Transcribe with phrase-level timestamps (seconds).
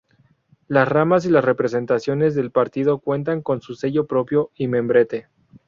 [0.67, 5.27] Las ramas y las representaciones del partido cuentan con su sello propio y membrete.